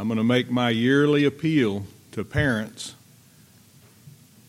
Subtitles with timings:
[0.00, 2.94] I'm going to make my yearly appeal to parents,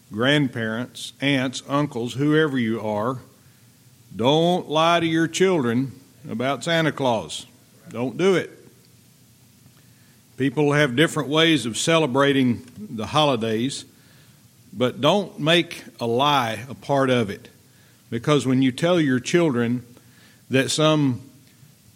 [0.09, 3.19] grandparents, aunts, uncles, whoever you are.
[4.15, 5.91] Don't lie to your children
[6.29, 7.47] about Santa Claus.
[7.89, 8.49] Don't do it.
[10.37, 13.83] People have different ways of celebrating the holidays,
[14.71, 17.49] but don't make a lie a part of it.
[18.09, 19.85] Because when you tell your children
[20.49, 21.29] that some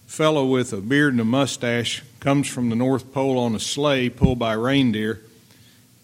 [0.08, 4.10] fellow with a beard and a mustache comes from the North Pole on a sleigh
[4.10, 5.22] pulled by reindeer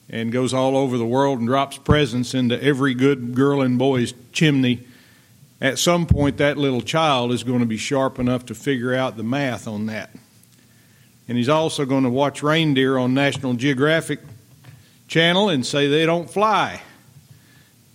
[0.07, 4.13] and goes all over the world and drops presents into every good girl and boy's
[4.31, 4.83] chimney,
[5.59, 9.17] at some point that little child is going to be sharp enough to figure out
[9.17, 10.11] the math on that.
[11.27, 14.19] And he's also going to watch reindeer on National Geographic
[15.07, 16.83] Channel and say they don't fly.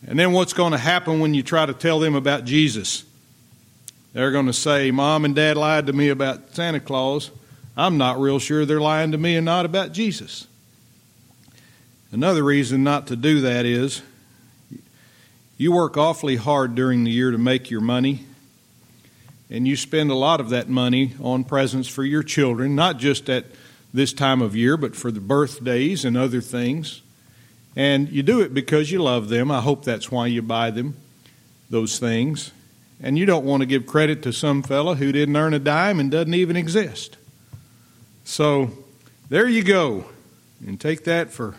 [0.04, 3.04] And then what's going to happen when you try to tell them about Jesus?
[4.14, 7.30] They're going to say, Mom and Dad lied to me about Santa Claus.
[7.76, 10.46] I'm not real sure they're lying to me and not about Jesus.
[12.10, 14.00] Another reason not to do that is
[15.58, 18.24] you work awfully hard during the year to make your money,
[19.50, 23.28] and you spend a lot of that money on presents for your children, not just
[23.28, 23.44] at
[23.92, 27.02] this time of year, but for the birthdays and other things.
[27.74, 29.50] And you do it because you love them.
[29.50, 30.96] I hope that's why you buy them
[31.68, 32.52] those things.
[33.02, 36.00] And you don't want to give credit to some fellow who didn't earn a dime
[36.00, 37.16] and doesn't even exist.
[38.26, 38.70] So
[39.28, 40.06] there you go.
[40.66, 41.54] And take that for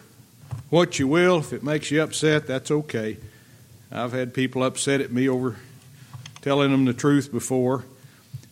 [0.69, 1.39] what you will.
[1.39, 3.17] If it makes you upset, that's okay.
[3.89, 5.55] I've had people upset at me over
[6.41, 7.85] telling them the truth before.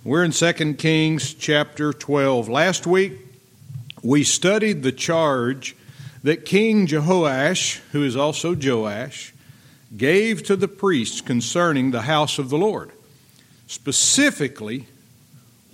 [0.05, 2.47] We're in 2 Kings chapter 12.
[2.47, 3.13] Last week,
[4.01, 5.75] we studied the charge
[6.23, 9.33] that King Jehoash, who is also Joash,
[9.95, 12.91] gave to the priests concerning the house of the Lord.
[13.67, 14.87] Specifically,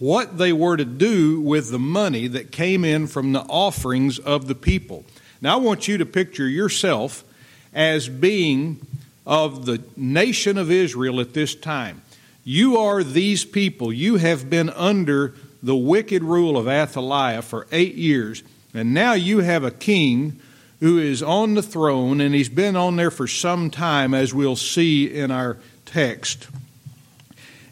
[0.02, 4.47] what they were to do with the money that came in from the offerings of
[4.47, 5.05] the people.
[5.39, 7.23] Now, I want you to picture yourself
[7.71, 8.83] as being
[9.27, 12.01] of the nation of Israel at this time.
[12.44, 13.94] You are these people.
[13.94, 18.41] You have been under the wicked rule of Athaliah for eight years,
[18.73, 20.40] and now you have a king
[20.79, 24.56] who is on the throne, and he's been on there for some time, as we'll
[24.56, 26.47] see in our text.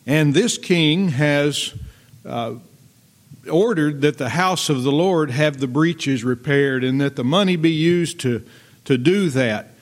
[0.06, 1.74] And this king has
[2.30, 2.56] uh,
[3.50, 7.56] ordered that the house of the Lord have the breaches repaired and that the money
[7.56, 8.44] be used to,
[8.86, 9.74] to do that.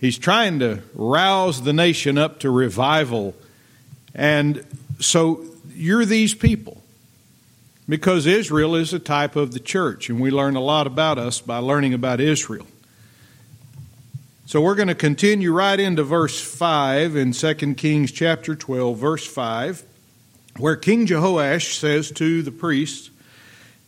[0.00, 3.34] He's trying to rouse the nation up to revival.
[4.14, 4.64] And
[4.98, 6.82] so you're these people
[7.88, 11.40] because Israel is a type of the church, and we learn a lot about us
[11.40, 12.66] by learning about Israel.
[14.46, 19.26] So we're going to continue right into verse 5 in 2 Kings chapter 12, verse
[19.26, 19.84] 5
[20.60, 23.10] where King Jehoash says to the priests,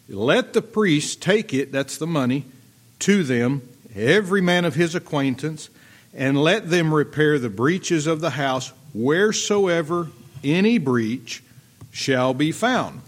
[0.09, 2.47] Let the priests take it, that's the money,
[3.01, 5.69] to them, every man of his acquaintance,
[6.15, 10.09] and let them repair the breaches of the house wheresoever
[10.43, 11.43] any breach
[11.91, 13.03] shall be found.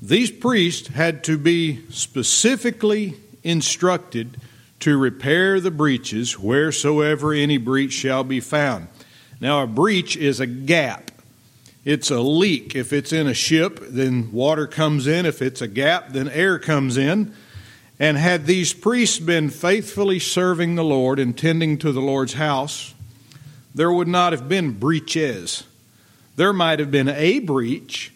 [0.00, 4.36] These priests had to be specifically instructed
[4.80, 8.88] to repair the breaches wheresoever any breach shall be found.
[9.40, 11.11] Now, a breach is a gap.
[11.84, 12.76] It's a leak.
[12.76, 15.26] If it's in a ship, then water comes in.
[15.26, 17.34] If it's a gap, then air comes in.
[17.98, 22.94] And had these priests been faithfully serving the Lord and tending to the Lord's house,
[23.74, 25.64] there would not have been breaches.
[26.36, 28.12] There might have been a breach,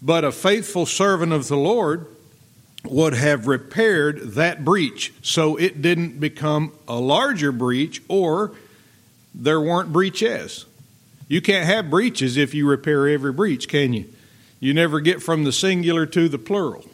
[0.00, 2.06] but a faithful servant of the Lord
[2.84, 8.52] would have repaired that breach so it didn't become a larger breach or
[9.34, 10.66] there weren't breaches.
[11.28, 14.06] You can't have breaches if you repair every breach, can you?
[14.60, 16.84] You never get from the singular to the plural.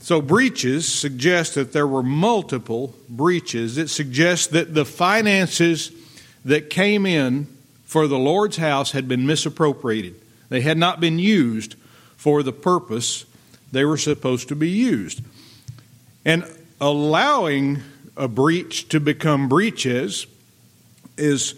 [0.00, 3.76] So, breaches suggest that there were multiple breaches.
[3.76, 5.92] It suggests that the finances
[6.44, 7.46] that came in
[7.84, 10.14] for the Lord's house had been misappropriated.
[10.48, 11.74] They had not been used
[12.16, 13.26] for the purpose
[13.70, 15.22] they were supposed to be used.
[16.24, 16.44] And
[16.80, 17.82] allowing
[18.16, 20.26] a breach to become breaches
[21.18, 21.54] is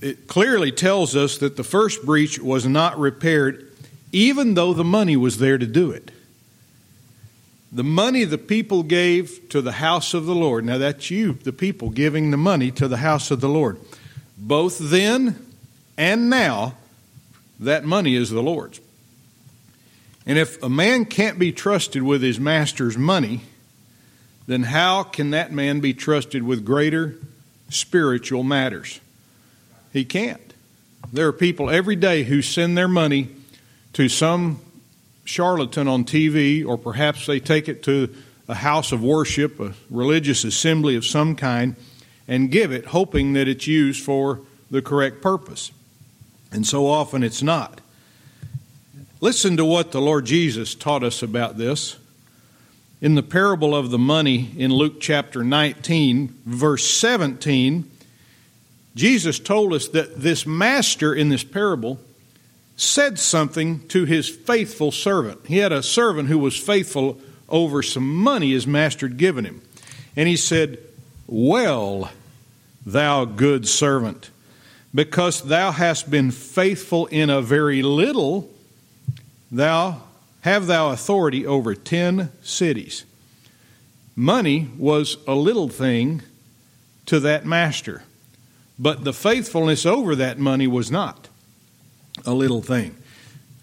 [0.00, 3.70] it clearly tells us that the first breach was not repaired
[4.12, 6.10] even though the money was there to do it.
[7.72, 10.64] The money the people gave to the house of the Lord.
[10.64, 13.78] Now that's you, the people, giving the money to the house of the Lord.
[14.36, 15.46] Both then
[15.96, 16.74] and now,
[17.60, 18.80] that money is the Lord's.
[20.26, 23.42] And if a man can't be trusted with his master's money,
[24.46, 27.16] then how can that man be trusted with greater
[27.70, 29.00] spiritual matters?
[29.92, 30.52] He can't.
[31.12, 33.28] There are people every day who send their money
[33.94, 34.60] to some
[35.24, 38.14] charlatan on TV, or perhaps they take it to
[38.48, 41.76] a house of worship, a religious assembly of some kind,
[42.28, 44.40] and give it, hoping that it's used for
[44.70, 45.72] the correct purpose.
[46.52, 47.80] And so often it's not.
[49.20, 51.96] Listen to what the Lord Jesus taught us about this.
[53.00, 57.90] In the parable of the money in Luke chapter 19, verse 17,
[58.94, 61.98] Jesus told us that this master in this parable
[62.76, 65.46] said something to his faithful servant.
[65.46, 67.18] He had a servant who was faithful
[67.48, 69.62] over some money his master had given him.
[70.14, 70.78] And he said,
[71.26, 72.10] Well,
[72.84, 74.28] thou good servant,
[74.94, 78.50] because thou hast been faithful in a very little,
[79.50, 80.02] thou
[80.42, 83.04] have thou authority over ten cities.
[84.16, 86.22] Money was a little thing
[87.06, 88.02] to that master,
[88.78, 91.28] but the faithfulness over that money was not
[92.26, 92.96] a little thing.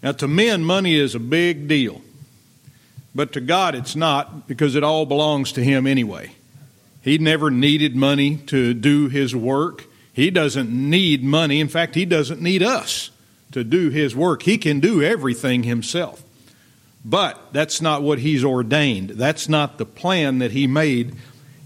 [0.02, 2.02] Now, to men, money is a big deal.
[3.14, 6.32] But to God, it's not because it all belongs to Him anyway.
[7.02, 9.84] He never needed money to do His work.
[10.12, 11.58] He doesn't need money.
[11.60, 13.10] In fact, He doesn't need us
[13.52, 14.42] to do His work.
[14.42, 16.22] He can do everything Himself.
[17.08, 19.10] But that's not what He's ordained.
[19.10, 21.16] That's not the plan that He made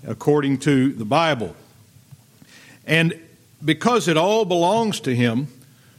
[0.07, 1.57] according to the Bible.
[2.87, 3.21] And
[3.65, 5.49] because it all belongs to Him,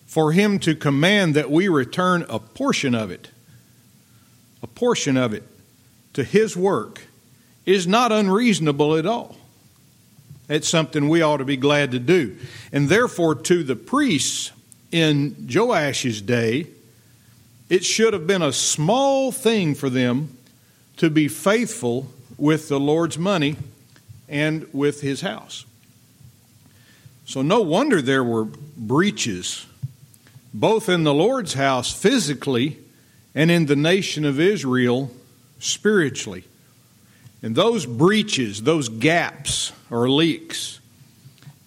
[0.06, 3.30] for Him to command that we return a portion of it
[4.64, 5.44] a portion of it
[6.14, 7.02] to His work
[7.66, 9.36] is not unreasonable at all.
[10.50, 12.38] It's something we ought to be glad to do.
[12.72, 14.52] And therefore, to the priests
[14.92, 16.68] in Joash's day,
[17.70, 20.38] it should have been a small thing for them
[20.98, 22.08] to be faithful
[22.38, 23.56] with the Lord's money
[24.28, 25.66] and with his house.
[27.26, 29.66] So, no wonder there were breaches,
[30.54, 32.78] both in the Lord's house physically
[33.34, 35.12] and in the nation of Israel
[35.60, 36.44] spiritually.
[37.42, 40.80] And those breaches, those gaps or leaks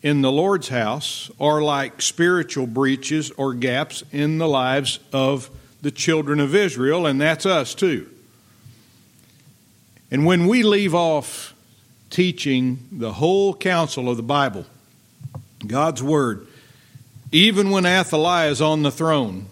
[0.03, 5.51] in the Lord's house are like spiritual breaches or gaps in the lives of
[5.87, 8.11] the children of Israel, and that's us too.
[10.11, 11.55] And when we leave off
[12.11, 14.67] teaching the whole counsel of the Bible,
[15.65, 16.49] God's Word,
[17.31, 19.47] even when Athaliah is on the throne,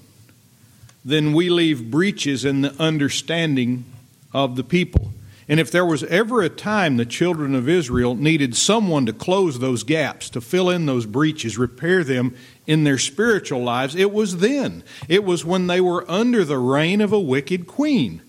[1.04, 3.84] then we leave breaches in the understanding
[4.32, 5.12] of the people.
[5.48, 9.58] And if there was ever a time the children of Israel needed someone to close
[9.58, 12.34] those gaps, to fill in those breaches, repair them
[12.66, 14.82] in their spiritual lives, it was then.
[15.08, 18.22] It was when they were under the reign of a wicked queen.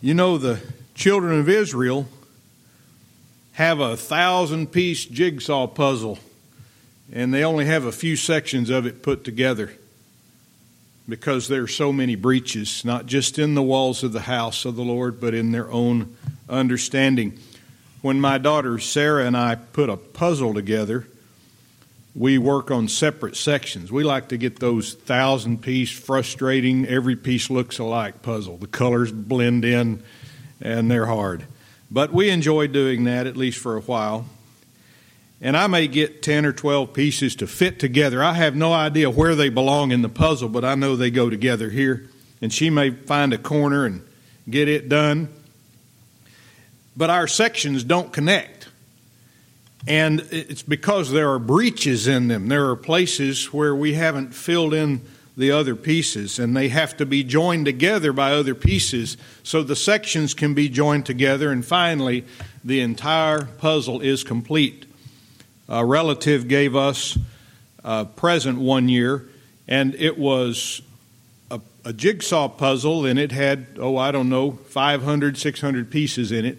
[0.00, 0.60] You know, the
[0.94, 2.08] children of Israel
[3.52, 6.18] have a thousand piece jigsaw puzzle
[7.12, 9.72] and they only have a few sections of it put together
[11.08, 14.76] because there are so many breaches, not just in the walls of the house of
[14.76, 16.16] the Lord, but in their own
[16.48, 17.38] understanding.
[18.00, 21.06] When my daughter Sarah and I put a puzzle together,
[22.14, 23.90] we work on separate sections.
[23.90, 28.56] We like to get those thousand piece, frustrating, every piece looks alike puzzle.
[28.56, 30.02] The colors blend in
[30.60, 31.44] and they're hard.
[31.90, 34.26] But we enjoy doing that, at least for a while
[35.40, 38.22] and I may get 10 or 12 pieces to fit together.
[38.22, 41.28] I have no idea where they belong in the puzzle, but I know they go
[41.28, 42.08] together here.
[42.40, 44.06] And she may find a corner and
[44.48, 45.28] get it done.
[46.96, 48.68] But our sections don't connect.
[49.86, 52.48] And it's because there are breaches in them.
[52.48, 55.02] There are places where we haven't filled in
[55.36, 59.74] the other pieces, and they have to be joined together by other pieces so the
[59.74, 62.24] sections can be joined together, and finally,
[62.62, 64.83] the entire puzzle is complete
[65.68, 67.18] a relative gave us
[67.82, 69.28] a present one year,
[69.68, 70.82] and it was
[71.50, 76.44] a, a, jigsaw puzzle, and it had, oh, I don't know, 500, 600 pieces in
[76.44, 76.58] it.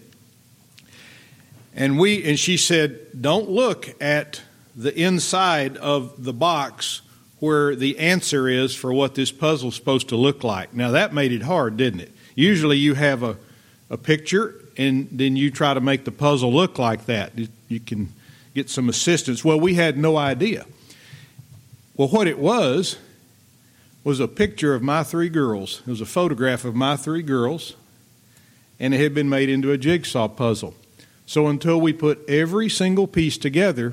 [1.74, 4.40] And we and she said, "Don't look at
[4.74, 7.02] the inside of the box
[7.38, 11.32] where the answer is for what this puzzle's supposed to look like." Now that made
[11.32, 12.12] it hard, didn't it?
[12.34, 13.36] Usually you have a
[13.90, 17.32] a picture and then you try to make the puzzle look like that.
[17.68, 18.12] You can
[18.56, 19.44] get some assistance.
[19.44, 20.64] Well, we had no idea.
[21.94, 22.96] Well, what it was
[24.02, 25.82] was a picture of my three girls.
[25.86, 27.74] It was a photograph of my three girls,
[28.80, 30.74] and it had been made into a jigsaw puzzle.
[31.26, 33.92] So until we put every single piece together,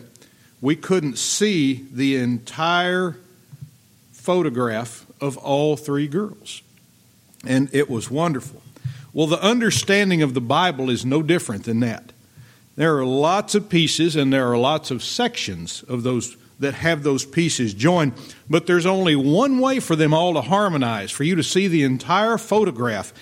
[0.62, 3.18] we couldn't see the entire
[4.14, 6.62] photograph of all three girls.
[7.46, 8.62] And it was wonderful.
[9.12, 12.13] Well, the understanding of the Bible is no different than that.
[12.76, 17.04] There are lots of pieces and there are lots of sections of those that have
[17.04, 18.14] those pieces joined,
[18.50, 21.84] but there's only one way for them all to harmonize, for you to see the
[21.84, 23.14] entire photograph,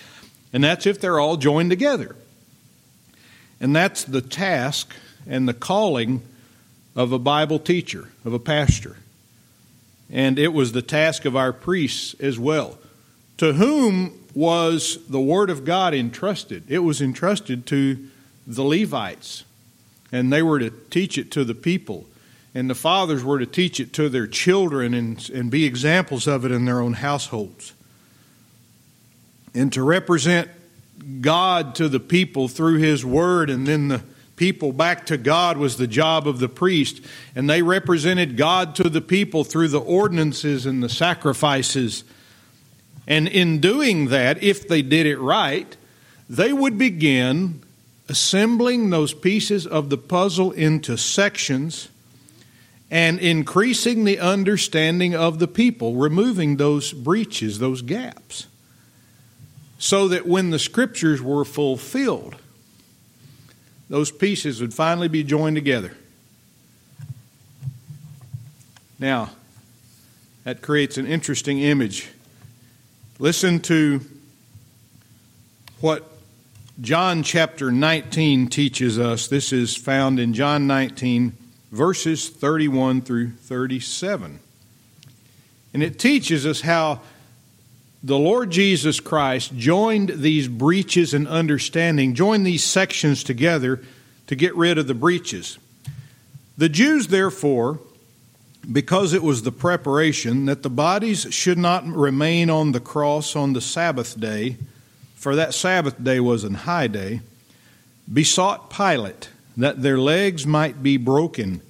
[0.53, 2.15] and that's if they're all joined together.
[3.59, 4.93] And that's the task
[5.27, 6.21] and the calling
[6.95, 8.97] of a Bible teacher, of a pastor.
[10.09, 12.77] And it was the task of our priests as well.
[13.37, 16.63] To whom was the Word of God entrusted?
[16.67, 18.09] It was entrusted to
[18.45, 19.43] the Levites,
[20.11, 22.05] and they were to teach it to the people.
[22.53, 26.43] And the fathers were to teach it to their children and, and be examples of
[26.43, 27.73] it in their own households.
[29.53, 30.49] And to represent
[31.21, 34.03] God to the people through His Word and then the
[34.35, 36.99] people back to God was the job of the priest.
[37.35, 42.03] And they represented God to the people through the ordinances and the sacrifices.
[43.07, 45.77] And in doing that, if they did it right,
[46.27, 47.61] they would begin
[48.11, 51.87] assembling those pieces of the puzzle into sections
[52.91, 58.47] and increasing the understanding of the people, removing those breaches, those gaps,
[59.79, 62.35] so that when the scriptures were fulfilled,
[63.87, 65.95] those pieces would finally be joined together.
[68.99, 69.29] Now,
[70.43, 72.09] that creates an interesting image.
[73.19, 74.01] Listen to
[75.79, 76.10] what
[76.79, 79.27] John chapter 19 teaches us.
[79.27, 81.33] This is found in John 19,
[81.71, 84.39] verses 31 through 37.
[85.73, 87.01] And it teaches us how
[88.01, 93.81] the Lord Jesus Christ joined these breaches and understanding, joined these sections together
[94.27, 95.59] to get rid of the breaches.
[96.57, 97.79] The Jews, therefore,
[98.71, 103.53] because it was the preparation that the bodies should not remain on the cross on
[103.53, 104.57] the Sabbath day,
[105.21, 107.21] for that Sabbath day was an high day,
[108.11, 111.61] besought Pilate that their legs might be broken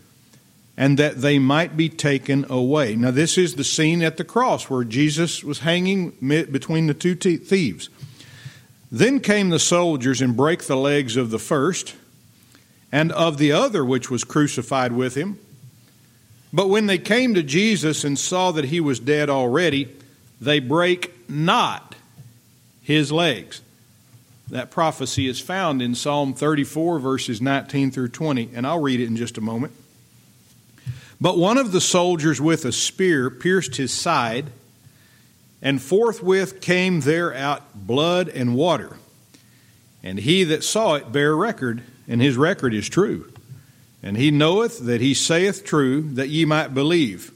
[0.78, 2.96] and that they might be taken away.
[2.96, 7.14] Now, this is the scene at the cross where Jesus was hanging between the two
[7.14, 7.90] thieves.
[8.90, 11.98] Then came the soldiers and brake the legs of the first
[12.90, 15.38] and of the other which was crucified with him.
[16.54, 19.94] But when they came to Jesus and saw that he was dead already,
[20.40, 21.91] they brake not
[22.82, 23.62] his legs.
[24.50, 29.08] That prophecy is found in Psalm 34, verses 19 through 20, and I'll read it
[29.08, 29.74] in just a moment.
[31.22, 34.48] But one of the soldiers with a spear pierced his side,
[35.62, 38.98] and forthwith came there out blood and water.
[40.04, 43.32] And he that saw it bare record, and his record is true.
[44.02, 47.32] And he knoweth that he saith true, that ye might believe.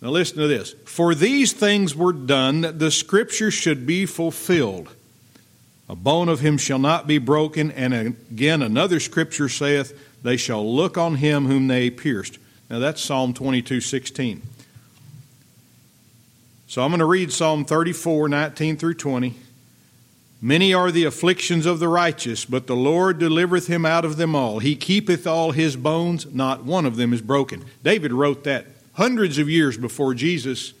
[0.00, 0.74] Now listen to this.
[0.84, 4.88] For these things were done that the scripture should be fulfilled.
[5.88, 7.70] A bone of him shall not be broken.
[7.72, 12.38] And again, another scripture saith, They shall look on him whom they pierced.
[12.70, 14.42] Now that's Psalm 22 16.
[16.68, 19.34] So I'm going to read Psalm 34 19 through 20.
[20.40, 24.34] Many are the afflictions of the righteous, but the Lord delivereth him out of them
[24.34, 24.60] all.
[24.60, 27.64] He keepeth all his bones, not one of them is broken.
[27.82, 28.66] David wrote that
[29.00, 30.74] hundreds of years before Jesus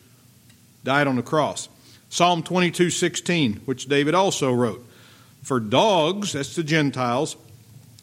[0.84, 1.70] died on the cross.
[2.10, 4.86] Psalm 22 16, which David also wrote.
[5.42, 7.36] For dogs, that's the Gentiles,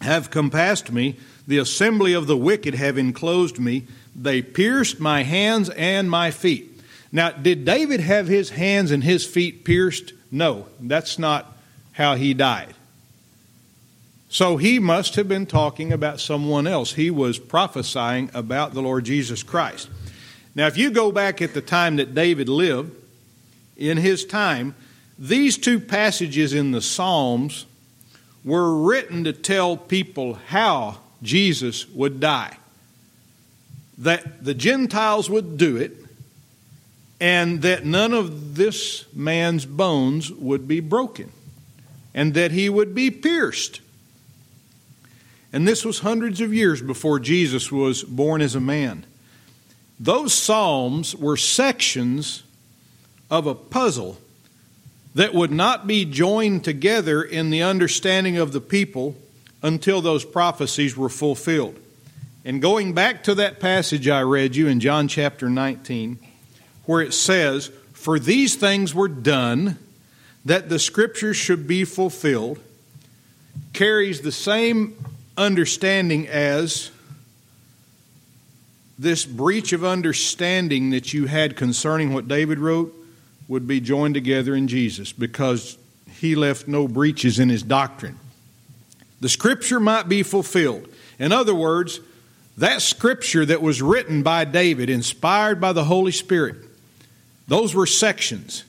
[0.02, 5.70] have compassed me, the assembly of the wicked have enclosed me, they pierced my hands
[5.70, 6.82] and my feet.
[7.12, 10.14] Now, did David have his hands and his feet pierced?
[10.32, 11.56] No, that's not
[11.92, 12.74] how he died.
[14.30, 16.94] So he must have been talking about someone else.
[16.94, 19.90] He was prophesying about the Lord Jesus Christ.
[20.58, 22.92] Now, if you go back at the time that David lived,
[23.78, 24.74] in his time,
[25.20, 27.68] these two passages in the Psalms
[28.44, 32.58] were written to tell people how Jesus would die.
[34.00, 35.96] That the Gentiles would do it,
[37.22, 41.32] and that none of this man's bones would be broken,
[42.16, 43.82] and that he would be pierced.
[45.54, 49.06] And this was hundreds of years before Jesus was born as a man.
[50.00, 52.44] Those Psalms were sections
[53.30, 54.18] of a puzzle
[55.16, 59.16] that would not be joined together in the understanding of the people
[59.64, 61.80] until those prophecies were fulfilled.
[62.46, 66.20] And going back to that passage I read you in John chapter 19,
[66.86, 69.80] where it says, For these things were done
[70.46, 72.60] that the scriptures should be fulfilled,
[73.74, 74.96] carries the same
[75.36, 76.92] understanding as
[78.98, 82.94] this breach of understanding that you had concerning what David wrote
[83.48, 85.78] would be joined together in Jesus because
[86.10, 88.18] he left no breaches in his doctrine.
[89.22, 90.88] The scripture might be fulfilled.
[91.20, 92.00] In other words,
[92.58, 96.56] that scripture that was written by David, inspired by the Holy Spirit,
[97.48, 98.64] those were sections.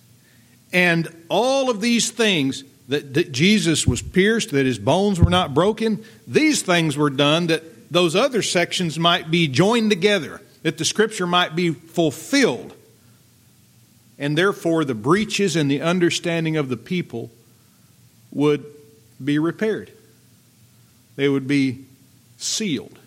[0.72, 5.54] And all of these things that, that, Jesus was pierced, that his bones were not
[5.54, 10.84] broken, these things were done that those other sections might be joined together, that the
[10.84, 12.74] scripture might be fulfilled.
[14.18, 17.30] And therefore, the breaches in the understanding of the people
[18.32, 18.64] would
[19.22, 19.92] be repaired,
[21.16, 21.84] they would be
[22.36, 22.98] sealed.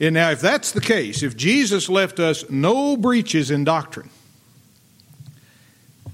[0.00, 4.10] And now, if that's the case, if Jesus left us no breaches in doctrine,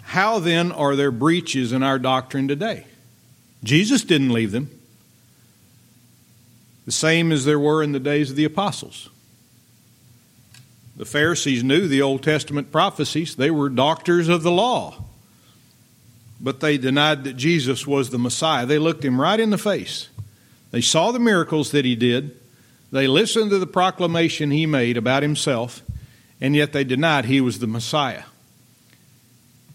[0.03, 2.85] how then are there breaches in our doctrine today?
[3.65, 4.71] Jesus didn't leave them.
[6.91, 9.11] The same as there were in the days of the apostles.
[10.97, 15.05] The Pharisees knew the Old Testament prophecies, they were doctors of the law.
[16.41, 18.67] But they denied that Jesus was the Messiah.
[18.67, 20.09] They looked him right in the face.
[20.73, 22.37] They saw the miracles that he did,
[22.91, 25.83] they listened to the proclamation he made about himself,
[26.41, 28.25] and yet they denied he was the Messiah.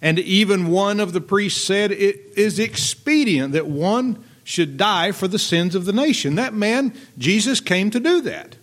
[0.01, 5.27] And even one of the priests said it is expedient that one should die for
[5.27, 6.35] the sins of the nation.
[6.35, 8.55] That man, Jesus, came to do that.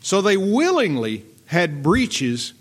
[0.00, 2.54] So they willingly had breaches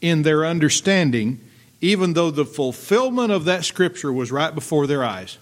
[0.00, 1.40] in their understanding,
[1.80, 5.36] even though the fulfillment of that scripture was right before their eyes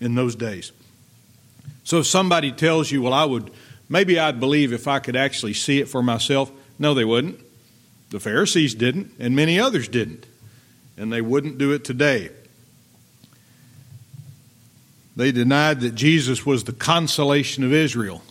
[0.00, 0.70] in those days.
[1.82, 3.50] So if somebody tells you, well, I would,
[3.88, 7.40] maybe I'd believe if I could actually see it for myself, no, they wouldn't.
[8.10, 10.26] The Pharisees didn't, and many others didn't.
[10.98, 12.30] And they wouldn't do it today.
[15.18, 18.22] They denied that Jesus was the consolation of Israel.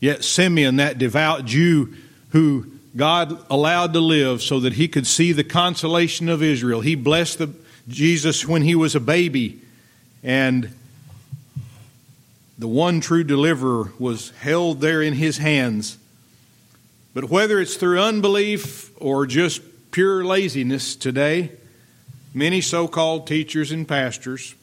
[0.00, 1.94] Yet Simeon, that devout Jew
[2.28, 6.94] who God allowed to live so that he could see the consolation of Israel, he
[6.94, 7.54] blessed the,
[7.88, 9.62] Jesus when he was a baby
[10.22, 10.68] and
[12.58, 15.96] the one true deliverer was held there in his hands.
[17.14, 21.52] But whether it's through unbelief or just pure laziness today,
[22.34, 24.54] many so called teachers and pastors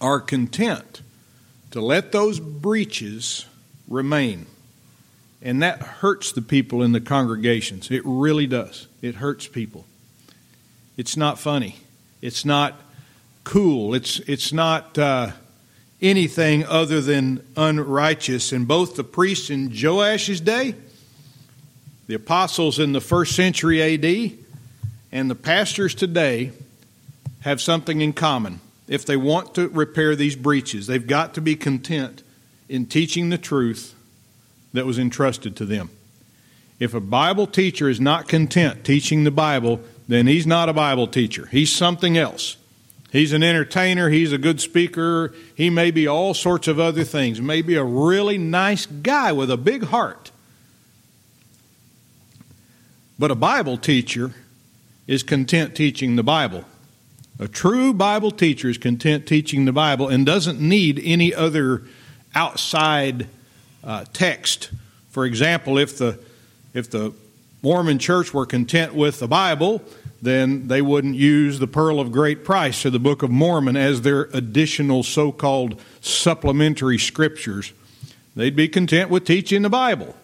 [0.00, 1.02] are content
[1.70, 3.46] to let those breaches
[3.88, 4.46] remain.
[5.40, 7.90] And that hurts the people in the congregations.
[7.90, 8.88] It really does.
[9.02, 9.84] It hurts people.
[10.96, 11.76] It's not funny.
[12.20, 12.80] It's not
[13.44, 13.94] cool.
[13.94, 14.98] It's, it's not.
[14.98, 15.32] Uh,
[16.00, 18.52] anything other than unrighteous.
[18.52, 20.74] And both the priests in Joash's day,
[22.06, 24.32] the apostles in the first century AD,
[25.10, 26.52] and the pastors today
[27.40, 28.60] have something in common.
[28.88, 32.22] If they want to repair these breaches, they've got to be content
[32.68, 33.94] in teaching the truth
[34.72, 35.90] that was entrusted to them.
[36.78, 41.06] If a Bible teacher is not content teaching the Bible, then he's not a Bible
[41.06, 41.46] teacher.
[41.46, 42.56] He's something else.
[43.10, 47.40] He's an entertainer, he's a good speaker, he may be all sorts of other things,
[47.40, 50.30] maybe a really nice guy with a big heart.
[53.18, 54.32] But a Bible teacher
[55.06, 56.64] is content teaching the Bible.
[57.40, 61.82] A true Bible teacher is content teaching the Bible and doesn't need any other
[62.34, 63.28] outside
[63.84, 64.70] uh, text.
[65.10, 66.18] For example, if the
[66.74, 67.12] if the
[67.62, 69.82] Mormon church were content with the Bible,
[70.20, 74.02] then they wouldn't use the Pearl of Great Price or the Book of Mormon as
[74.02, 77.72] their additional so called supplementary scriptures.
[78.34, 80.14] They'd be content with teaching the Bible.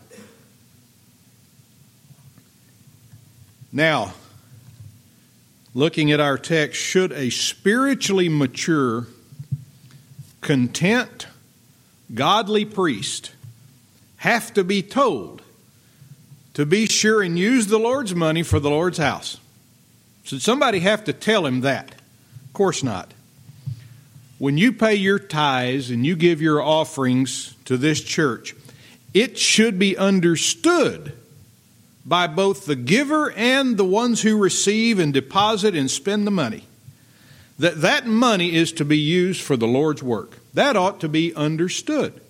[3.73, 4.15] Now,
[5.75, 9.09] looking at our text, should a spiritually mature,
[10.41, 11.27] content,
[12.15, 13.33] godly priest
[14.19, 15.43] have to be told
[16.55, 19.39] to be sure and use the Lord's money for the Lord's house?
[20.23, 21.91] Should somebody have to tell him that?
[21.91, 23.13] Of course not.
[24.39, 28.55] When you pay your tithes and you give your offerings to this church,
[29.13, 31.13] it should be understood
[32.05, 36.65] by both the giver and the ones who receive and deposit and spend the money
[37.59, 40.39] that that money is to be used for the Lord's work.
[40.55, 42.21] That ought to be understood.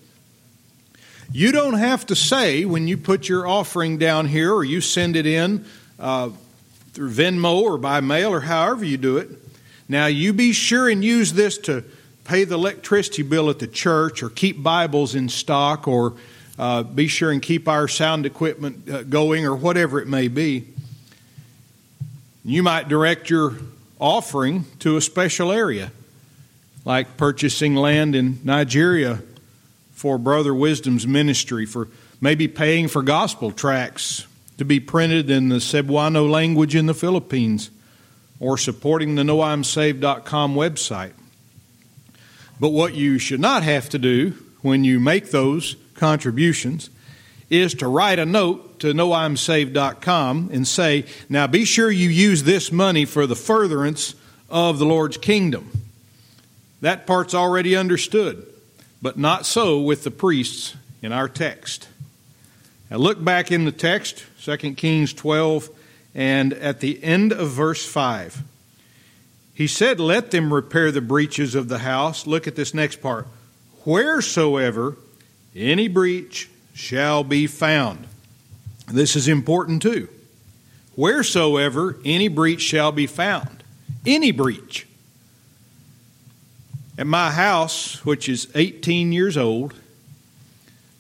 [1.33, 5.17] You don't have to say when you put your offering down here or you send
[5.17, 5.65] it in
[5.99, 6.31] uh,
[6.93, 9.31] through Venmo or by mail or however you do it.
[9.89, 11.85] Now, you be sure and use this to
[12.25, 16.15] pay the electricity bill at the church or keep Bibles in stock or
[16.59, 20.67] uh, be sure and keep our sound equipment uh, going or whatever it may be.
[22.45, 23.55] You might direct your
[23.99, 25.91] offering to a special area,
[26.85, 29.23] like purchasing land in Nigeria
[29.93, 31.89] for Brother Wisdom's ministry, for
[32.21, 34.27] maybe paying for gospel tracts
[34.59, 37.71] to be printed in the Cebuano language in the Philippines
[38.39, 41.13] or supporting the knowimsaved.com website.
[42.61, 46.91] But what you should not have to do when you make those contributions
[47.51, 52.73] is to write a note to knowimsaved.com and say, Now be sure you use this
[52.73, 54.15] money for the furtherance
[54.51, 55.71] of the Lord's kingdom.
[56.81, 58.47] That part's already understood,
[59.01, 61.89] but not so with the priests in our text.
[62.91, 65.71] Now look back in the text, 2 Kings 12,
[66.15, 68.43] and at the end of verse 5.
[69.55, 72.27] He said, Let them repair the breaches of the house.
[72.27, 73.27] Look at this next part.
[73.85, 74.97] Wheresoever
[75.55, 78.07] any breach shall be found.
[78.89, 80.09] This is important too.
[80.97, 83.63] Wheresoever any breach shall be found.
[84.07, 84.87] Any breach.
[86.97, 89.75] At my house, which is 18 years old,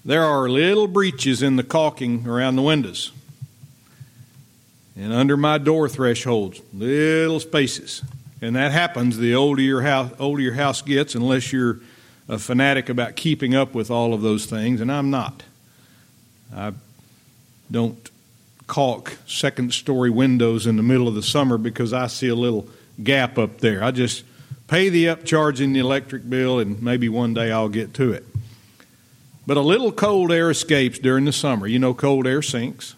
[0.04, 3.12] there are little breaches in the caulking around the windows.
[4.96, 8.02] And under my door thresholds, little spaces.
[8.40, 11.80] And that happens the older your house, older your house gets, unless you're
[12.28, 15.42] a fanatic about keeping up with all of those things, and I'm not.
[16.54, 16.72] I
[17.70, 18.10] don't
[18.66, 22.68] caulk second story windows in the middle of the summer because I see a little
[23.02, 23.82] gap up there.
[23.84, 24.24] I just
[24.68, 28.24] pay the upcharge in the electric bill, and maybe one day I'll get to it.
[29.46, 31.66] But a little cold air escapes during the summer.
[31.66, 32.94] You know, cold air sinks.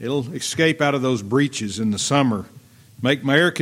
[0.00, 2.44] It'll escape out of those breaches in the summer,
[3.02, 3.52] make my air,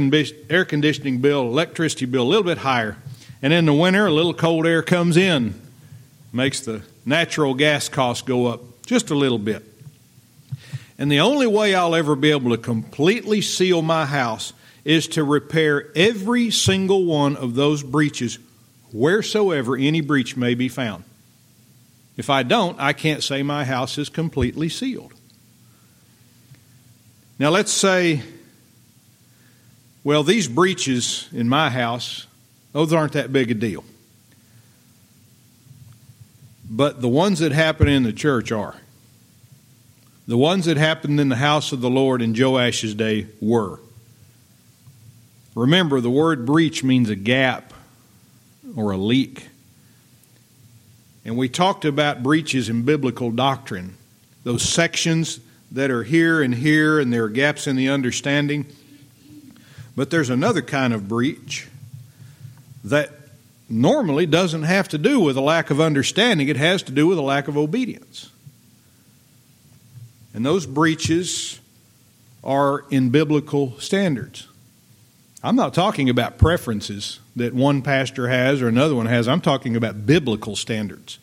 [0.50, 2.98] air conditioning bill, electricity bill a little bit higher.
[3.42, 5.60] And in the winter, a little cold air comes in,
[6.32, 9.64] makes the natural gas costs go up just a little bit.
[10.98, 14.52] And the only way I'll ever be able to completely seal my house
[14.84, 18.38] is to repair every single one of those breaches
[18.92, 21.04] wheresoever any breach may be found.
[22.16, 25.12] If I don't, I can't say my house is completely sealed.
[27.38, 28.22] Now, let's say,
[30.02, 32.26] well, these breaches in my house,
[32.76, 33.82] those aren't that big a deal.
[36.68, 38.76] But the ones that happen in the church are.
[40.26, 43.80] The ones that happened in the house of the Lord in Joash's day were.
[45.54, 47.72] Remember, the word breach means a gap
[48.76, 49.48] or a leak.
[51.24, 53.96] And we talked about breaches in biblical doctrine,
[54.44, 55.40] those sections
[55.72, 58.66] that are here and here, and there are gaps in the understanding.
[59.96, 61.68] But there's another kind of breach
[62.86, 63.10] that
[63.68, 67.18] normally doesn't have to do with a lack of understanding, it has to do with
[67.18, 68.30] a lack of obedience.
[70.32, 71.60] And those breaches
[72.44, 74.46] are in biblical standards.
[75.42, 79.26] I'm not talking about preferences that one pastor has or another one has.
[79.26, 81.18] I'm talking about biblical standards.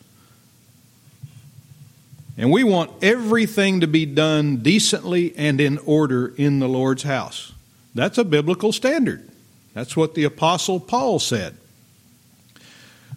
[2.36, 7.52] And we want everything to be done decently and in order in the Lord's house.
[7.94, 9.30] That's a biblical standard.
[9.74, 11.56] That's what the Apostle Paul said.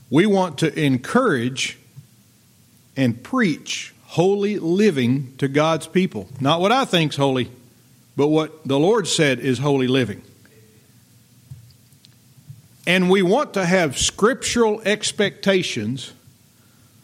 [0.09, 1.77] We want to encourage
[2.95, 6.27] and preach holy living to God's people.
[6.41, 7.51] Not what I think's holy,
[8.15, 10.23] but what the Lord said is holy living.
[12.87, 16.13] And we want to have scriptural expectations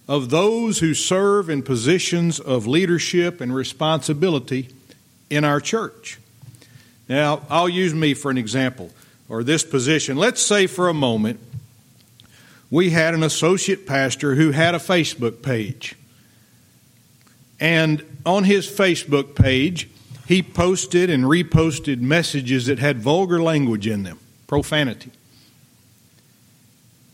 [0.08, 4.70] of those who serve in positions of leadership and responsibility
[5.30, 6.20] in our church.
[7.10, 8.92] Now, I'll use me for an example,
[9.30, 10.18] or this position.
[10.18, 11.40] Let's say for a moment
[12.70, 15.96] we had an associate pastor who had a Facebook page.
[17.60, 19.88] And on his Facebook page,
[20.28, 25.12] he posted and reposted messages that had vulgar language in them, profanity.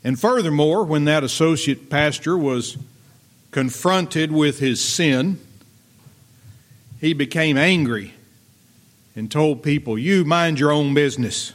[0.03, 2.77] And furthermore, when that associate pastor was
[3.51, 5.39] confronted with his sin,
[7.01, 8.13] he became angry
[9.15, 11.51] and told people, You mind your own business.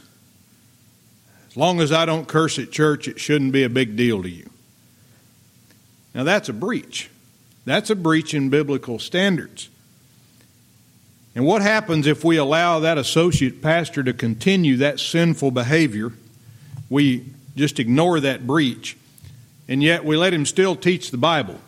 [1.55, 4.29] As long as I don't curse at church, it shouldn't be a big deal to
[4.29, 4.49] you.
[6.13, 7.09] Now, that's a breach.
[7.63, 9.69] That's a breach in biblical standards.
[11.33, 16.11] And what happens if we allow that associate pastor to continue that sinful behavior?
[16.89, 17.23] We
[17.55, 18.97] just ignore that breach,
[19.69, 21.61] and yet we let him still teach the Bible.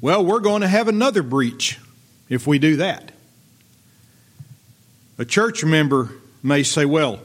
[0.00, 1.78] Well, we're going to have another breach
[2.30, 3.12] if we do that.
[5.18, 6.08] A church member
[6.42, 7.20] may say, well,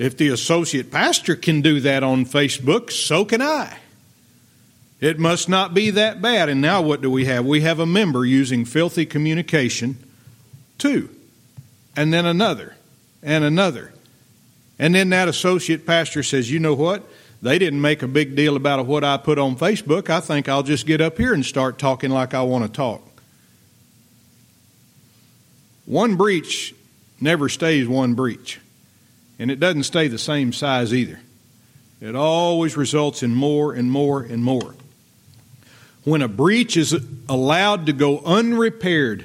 [0.00, 3.76] if the associate pastor can do that on Facebook, so can I.
[4.98, 6.48] It must not be that bad.
[6.48, 7.44] And now what do we have?
[7.44, 9.98] We have a member using filthy communication,
[10.78, 11.10] too,
[11.94, 12.76] and then another,
[13.22, 13.92] and another.
[14.78, 17.06] And then that associate pastor says, You know what?
[17.42, 20.08] They didn't make a big deal about what I put on Facebook.
[20.08, 23.02] I think I'll just get up here and start talking like I want to talk.
[25.84, 26.74] One breach
[27.20, 28.60] never stays one breach,
[29.40, 31.18] and it doesn't stay the same size either.
[31.98, 34.74] It always results in more and more and more.
[36.04, 36.94] When a breach is
[37.26, 39.24] allowed to go unrepaired,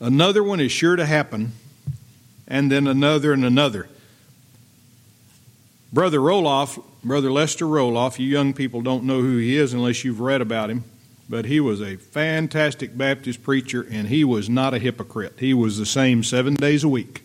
[0.00, 1.50] another one is sure to happen,
[2.46, 3.88] and then another and another.
[5.92, 10.20] Brother Roloff, Brother Lester Roloff, you young people don't know who he is unless you've
[10.20, 10.84] read about him,
[11.28, 15.34] but he was a fantastic Baptist preacher, and he was not a hypocrite.
[15.38, 17.22] He was the same seven days a week.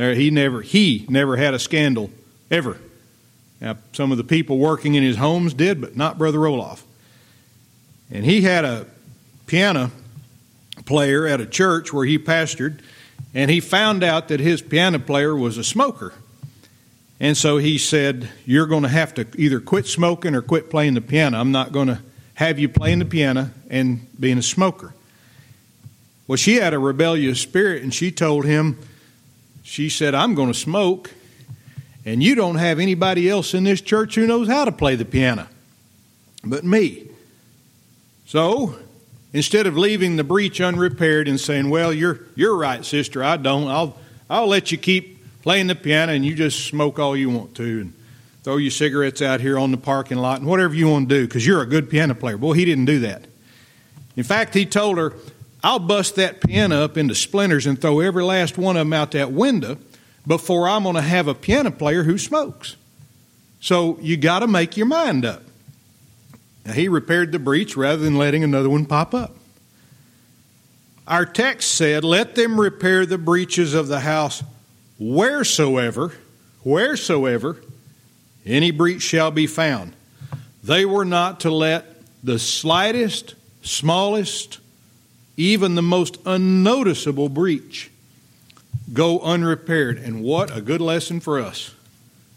[0.00, 2.10] He never he never had a scandal
[2.50, 2.78] ever.
[3.60, 6.80] Now, some of the people working in his homes did, but not Brother Roloff.
[8.10, 8.86] And he had a
[9.46, 9.90] piano
[10.86, 12.80] player at a church where he pastored,
[13.34, 16.14] and he found out that his piano player was a smoker.
[17.20, 20.94] And so he said, You're going to have to either quit smoking or quit playing
[20.94, 21.38] the piano.
[21.38, 22.00] I'm not going to
[22.34, 24.94] have you playing the piano and being a smoker.
[26.26, 28.78] Well, she had a rebellious spirit, and she told him,
[29.70, 31.12] She said, I'm going to smoke
[32.04, 35.04] and you don't have anybody else in this church who knows how to play the
[35.04, 35.46] piano
[36.44, 37.08] but me.
[38.26, 38.76] So,
[39.32, 43.68] instead of leaving the breach unrepaired and saying, "Well, you're you're right, sister, I don't.
[43.68, 43.96] I'll
[44.28, 47.80] I'll let you keep playing the piano and you just smoke all you want to
[47.80, 47.92] and
[48.42, 51.26] throw your cigarettes out here on the parking lot and whatever you want to do
[51.26, 53.26] because you're a good piano player." Boy, he didn't do that.
[54.16, 55.14] In fact, he told her,
[55.62, 59.12] "I'll bust that piano up into splinters and throw every last one of them out
[59.12, 59.78] that window."
[60.26, 62.76] before I'm going to have a piano player who smokes.
[63.60, 65.42] So you got to make your mind up.
[66.64, 69.34] Now, he repaired the breach rather than letting another one pop up.
[71.06, 74.42] Our text said, Let them repair the breaches of the house
[74.98, 76.12] wheresoever,
[76.62, 77.60] wheresoever
[78.46, 79.94] any breach shall be found.
[80.62, 81.86] They were not to let
[82.22, 84.58] the slightest, smallest,
[85.40, 87.90] even the most unnoticeable breach
[88.92, 89.96] go unrepaired.
[89.96, 91.74] And what a good lesson for us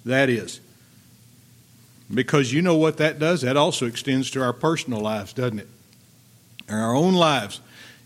[0.06, 0.62] that is.
[2.14, 3.42] Because you know what that does?
[3.42, 5.68] That also extends to our personal lives, doesn't it?
[6.70, 7.60] Our own lives.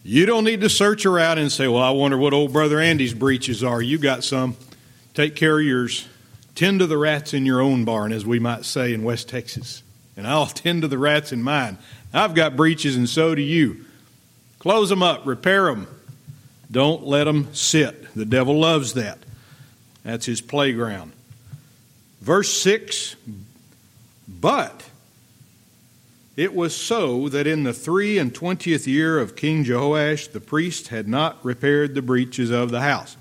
[0.03, 3.13] You don't need to search around and say, Well, I wonder what old brother Andy's
[3.13, 3.81] breaches are.
[3.81, 4.55] You got some.
[5.13, 6.07] Take care of yours.
[6.55, 9.83] Tend to the rats in your own barn, as we might say in West Texas.
[10.15, 11.77] And I'll tend to the rats in mine.
[12.13, 13.85] I've got breaches, and so do you.
[14.59, 15.87] Close them up, repair them,
[16.71, 18.13] don't let them sit.
[18.15, 19.19] The devil loves that.
[20.03, 21.11] That's his playground.
[22.21, 23.15] Verse 6
[24.27, 24.89] But
[26.35, 30.89] it was so that in the three and twentieth year of King Jehoash, the priest
[30.89, 33.17] had not repaired the breaches of the house.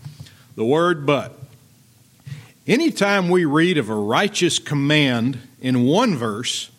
[0.55, 1.39] The word but.
[2.67, 6.71] Anytime we read of a righteous command in one verse,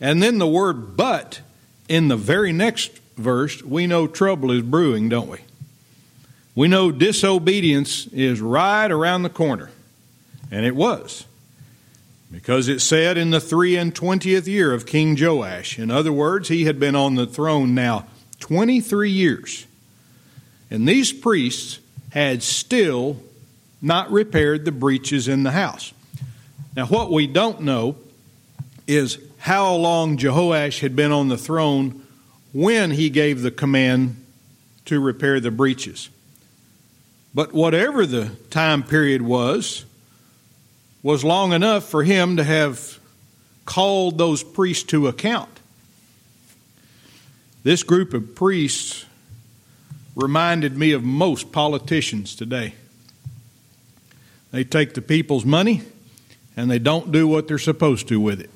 [0.00, 1.40] and then the word but
[1.88, 5.38] in the very next verse, we know trouble is brewing, don't we?
[6.54, 9.70] We know disobedience is right around the corner.
[10.50, 11.24] And it was.
[12.32, 15.78] Because it said in the three and twentieth year of King Joash.
[15.78, 18.06] In other words, he had been on the throne now
[18.40, 19.66] 23 years.
[20.70, 23.22] And these priests had still
[23.80, 25.92] not repaired the breaches in the house.
[26.74, 27.96] Now, what we don't know
[28.86, 32.04] is how long Jehoash had been on the throne
[32.52, 34.16] when he gave the command
[34.86, 36.08] to repair the breaches.
[37.34, 39.84] But whatever the time period was,
[41.02, 42.98] was long enough for him to have
[43.64, 45.60] called those priests to account.
[47.62, 49.04] This group of priests
[50.16, 52.74] reminded me of most politicians today.
[54.50, 55.82] They take the people's money
[56.56, 58.50] and they don't do what they're supposed to with it.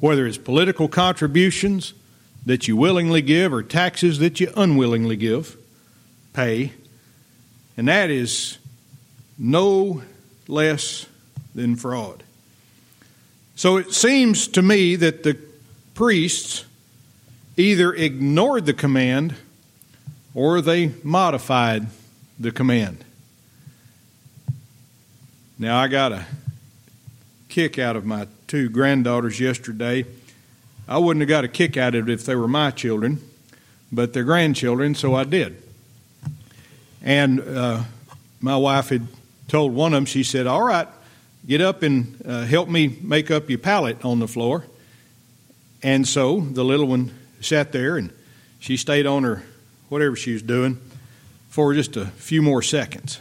[0.00, 1.94] Whether it's political contributions
[2.44, 5.56] that you willingly give or taxes that you unwillingly give,
[6.32, 6.72] pay,
[7.76, 8.58] and that is
[9.38, 10.02] no
[10.48, 11.06] less
[11.54, 12.22] than fraud.
[13.54, 15.38] So it seems to me that the
[15.94, 16.64] priests
[17.56, 19.34] either ignored the command
[20.34, 21.86] or they modified
[22.38, 23.04] the command.
[25.58, 26.26] Now, I got a
[27.48, 30.04] kick out of my two granddaughters yesterday.
[30.88, 33.20] I wouldn't have got a kick out of it if they were my children,
[33.90, 35.62] but they're grandchildren, so I did.
[37.02, 37.82] And uh,
[38.40, 39.06] my wife had
[39.48, 40.88] told one of them, she said, All right,
[41.46, 44.64] get up and uh, help me make up your pallet on the floor.
[45.82, 48.12] And so the little one sat there and
[48.60, 49.42] she stayed on her,
[49.88, 50.80] whatever she was doing,
[51.48, 53.18] for just a few more seconds.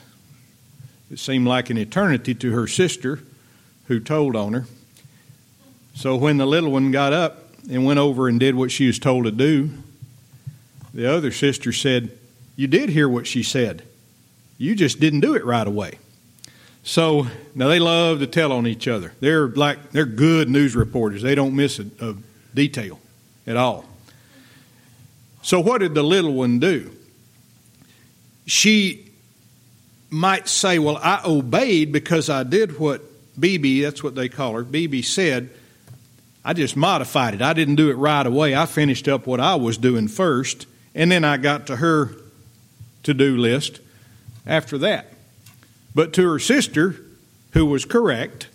[1.10, 3.20] It seemed like an eternity to her sister
[3.88, 4.66] who told on her.
[5.96, 9.00] So when the little one got up and went over and did what she was
[9.00, 9.72] told to do,
[10.94, 12.12] the other sister said,
[12.56, 13.84] you did hear what she said.
[14.58, 15.98] You just didn't do it right away.
[16.84, 19.14] So now they love to tell on each other.
[19.20, 21.22] They're like they're good news reporters.
[21.22, 22.16] They don't miss a, a
[22.54, 23.00] detail
[23.46, 23.86] at all.
[25.44, 26.92] So what did the little one do?
[28.46, 29.12] She
[30.10, 33.02] might say, "Well, I obeyed because I did what
[33.40, 35.50] BB, that's what they call her, BB said,
[36.44, 37.42] I just modified it.
[37.42, 38.56] I didn't do it right away.
[38.56, 42.16] I finished up what I was doing first, and then I got to her
[43.04, 43.80] to do list
[44.46, 45.14] after that.
[45.94, 46.96] But to her sister,
[47.52, 48.48] who was correct,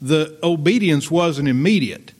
[0.00, 2.12] the obedience wasn't immediate.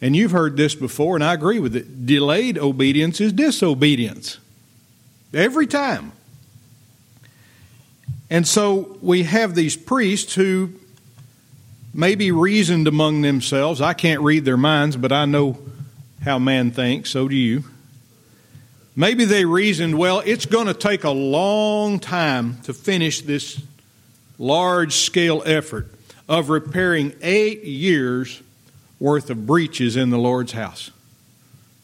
[0.00, 2.06] And you've heard this before, and I agree with it.
[2.06, 4.38] Delayed obedience is disobedience.
[5.32, 6.12] Every time.
[8.28, 10.72] And so we have these priests who
[11.96, 13.80] maybe reasoned among themselves.
[13.80, 15.58] I can't read their minds, but I know
[16.22, 17.64] how man thinks, so do you.
[18.94, 23.60] Maybe they reasoned, well, it's going to take a long time to finish this
[24.38, 25.88] large scale effort
[26.28, 28.42] of repairing eight years
[28.98, 30.90] worth of breaches in the Lord's house.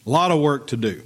[0.05, 1.01] A lot of work to do.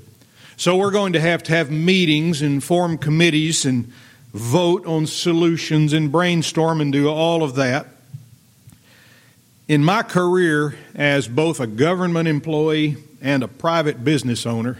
[0.55, 3.91] So we're going to have to have meetings and form committees and
[4.33, 7.87] vote on solutions and brainstorm and do all of that.
[9.67, 14.77] In my career as both a government employee and a private business owner,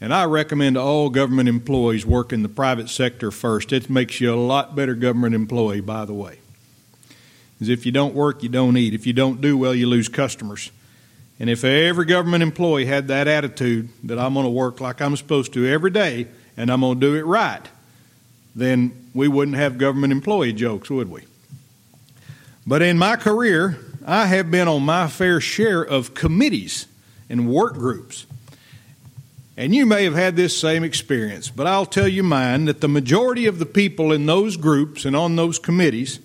[0.00, 3.72] and I recommend all government employees work in the private sector first.
[3.72, 6.40] It makes you a lot better government employee, by the way.
[7.54, 8.92] Because if you don't work, you don't eat.
[8.92, 10.72] If you don't do well, you lose customers.
[11.38, 15.16] And if every government employee had that attitude that I'm going to work like I'm
[15.16, 17.64] supposed to every day and I'm going to do it right,
[18.56, 21.22] then we wouldn't have government employee jokes, would we?
[22.66, 26.86] But in my career, I have been on my fair share of committees
[27.28, 28.26] and work groups.
[29.56, 32.88] And you may have had this same experience, but I'll tell you mine that the
[32.88, 36.20] majority of the people in those groups and on those committees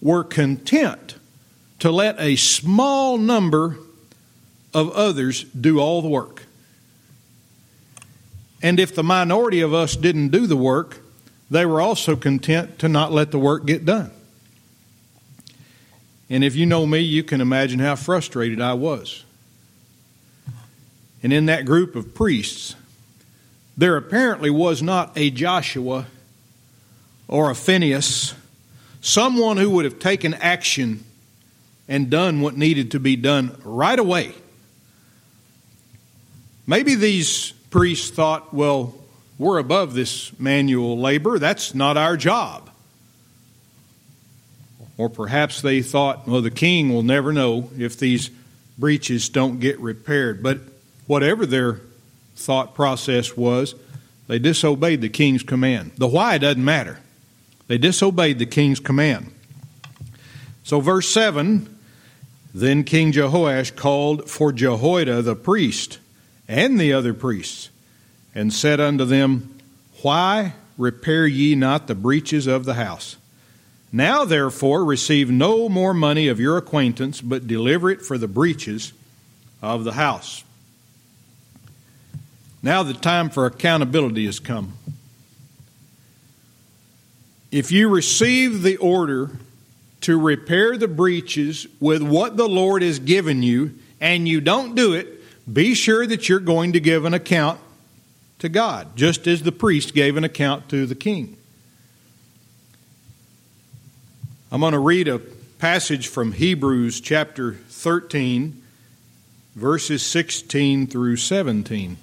[0.00, 1.16] were content
[1.78, 3.78] to let a small number
[4.72, 6.42] of others do all the work.
[8.62, 10.98] And if the minority of us didn't do the work,
[11.50, 14.10] they were also content to not let the work get done.
[16.30, 19.24] And if you know me, you can imagine how frustrated I was.
[21.22, 22.76] And in that group of priests,
[23.76, 26.06] there apparently was not a Joshua
[27.28, 28.34] or a Phineas,
[29.00, 31.04] someone who would have taken action
[31.88, 34.32] and done what needed to be done right away.
[36.66, 38.94] Maybe these priests thought, well,
[39.38, 41.38] we're above this manual labor.
[41.38, 42.70] That's not our job.
[44.96, 48.30] Or perhaps they thought, well, the king will never know if these
[48.78, 50.42] breaches don't get repaired.
[50.42, 50.60] But
[51.06, 51.80] whatever their
[52.36, 53.74] thought process was,
[54.28, 55.92] they disobeyed the king's command.
[55.96, 57.00] The why doesn't matter.
[57.66, 59.32] They disobeyed the king's command.
[60.62, 61.74] So, verse 7
[62.54, 65.98] then King Jehoash called for Jehoiada the priest
[66.46, 67.68] and the other priests
[68.32, 69.58] and said unto them,
[70.02, 73.16] Why repair ye not the breaches of the house?
[73.94, 78.92] Now therefore receive no more money of your acquaintance, but deliver it for the breaches
[79.62, 80.42] of the house.
[82.60, 84.72] Now the time for accountability has come.
[87.52, 89.30] If you receive the order
[90.00, 94.92] to repair the breaches with what the Lord has given you and you don't do
[94.94, 95.06] it,
[95.54, 97.60] be sure that you're going to give an account
[98.40, 101.36] to God, just as the priest gave an account to the king.
[104.54, 108.62] I'm going to read a passage from Hebrews chapter 13,
[109.56, 111.96] verses 16 through 17.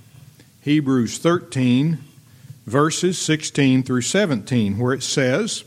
[0.60, 2.00] Hebrews 13,
[2.66, 5.64] verses 16 through 17, where it says,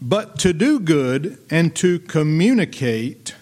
[0.00, 3.34] But to do good and to communicate,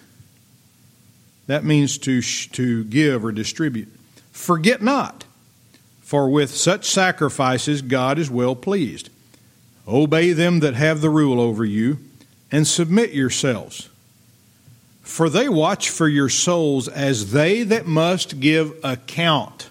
[1.45, 3.89] that means to, to give or distribute,
[4.31, 5.23] forget not
[6.01, 9.11] for with such sacrifices God is well pleased.
[9.89, 11.97] Obey them that have the rule over you,
[12.51, 13.89] and submit yourselves.
[15.01, 19.69] For they watch for your souls as they that must give account,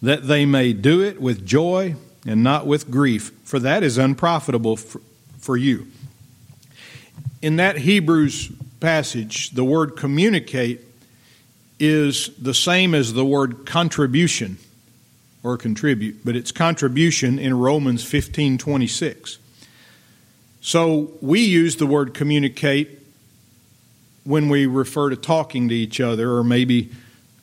[0.00, 4.76] that they may do it with joy and not with grief, for that is unprofitable
[4.76, 5.00] for,
[5.38, 5.88] for you.
[7.40, 10.80] In that Hebrews passage, the word communicate
[11.80, 14.58] is the same as the word contribution
[15.42, 19.38] or contribute, but it's contribution in Romans 15:26.
[20.60, 23.00] So we use the word communicate
[24.24, 26.90] when we refer to talking to each other or maybe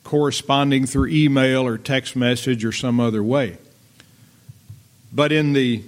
[0.04, 3.58] corresponding through email or text message or some other way.
[5.12, 5.82] But in the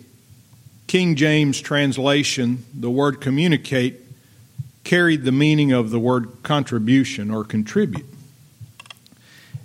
[0.86, 4.00] King James translation, the word communicate
[4.84, 8.04] carried the meaning of the word contribution or contribute.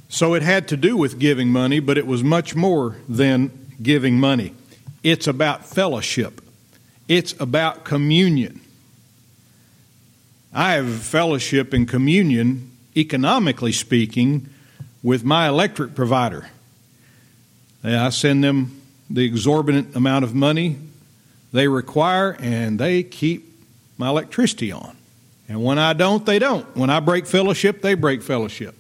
[0.09, 3.51] So it had to do with giving money, but it was much more than
[3.81, 4.53] giving money.
[5.03, 6.41] It's about fellowship,
[7.07, 8.61] it's about communion.
[10.53, 14.49] I have fellowship and communion, economically speaking,
[15.03, 16.49] with my electric provider.
[17.83, 20.77] I send them the exorbitant amount of money
[21.53, 23.45] they require, and they keep
[23.97, 24.97] my electricity on.
[25.47, 26.65] And when I don't, they don't.
[26.75, 28.75] When I break fellowship, they break fellowship.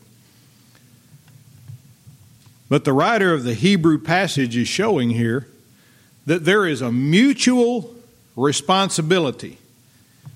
[2.69, 5.47] But the writer of the Hebrew passage is showing here
[6.25, 7.95] that there is a mutual
[8.35, 9.57] responsibility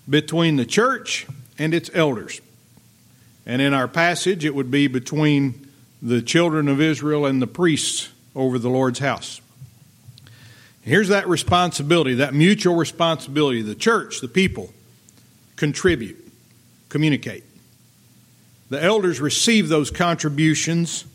[0.09, 1.27] between the church
[1.57, 2.41] and its elders.
[3.45, 5.67] And in our passage, it would be between
[6.01, 9.41] the children of Israel and the priests over the Lord's house.
[10.84, 13.61] Here's that responsibility, that mutual responsibility.
[13.61, 14.73] The church, the people,
[15.55, 16.32] contribute,
[16.89, 17.43] communicate.
[18.69, 21.05] The elders receive those contributions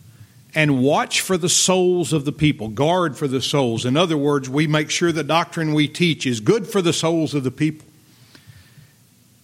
[0.57, 3.84] and watch for the souls of the people, guard for the souls.
[3.84, 7.34] In other words, we make sure the doctrine we teach is good for the souls
[7.34, 7.86] of the people.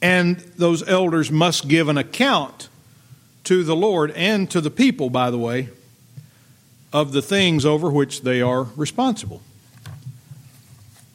[0.01, 2.69] And those elders must give an account
[3.45, 5.69] to the Lord and to the people, by the way,
[6.95, 9.43] of the things over which they are responsible.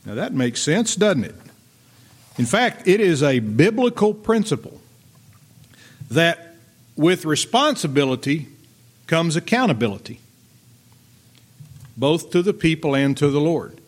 [0.06, 1.36] Now that makes sense, doesn't it?
[2.38, 4.80] In fact, it is a biblical principle
[6.12, 6.54] that
[6.96, 8.48] with responsibility
[9.08, 10.20] comes accountability,
[11.96, 13.80] both to the people and to the Lord.